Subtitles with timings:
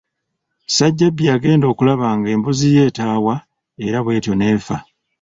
[0.67, 3.35] Ssajjabbi yagenda okulaba nga embuzi ye etaawa
[3.85, 4.77] era bw'etyo n'efa.